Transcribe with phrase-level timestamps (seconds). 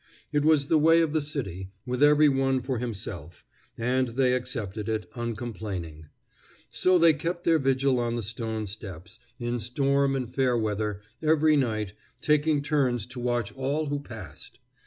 [0.31, 3.45] It was the way of the city, with every one for himself;
[3.77, 6.07] and they accepted it, uncomplaining.
[6.71, 11.55] So they kept their vigil on the stone steps, in storm and fair weather, every
[11.55, 14.57] night, taking turns to watch all who passed.